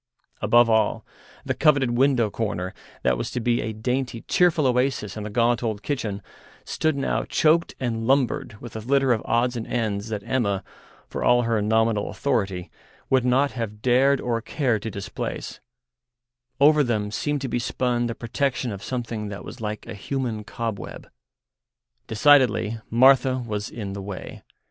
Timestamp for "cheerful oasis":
4.23-5.15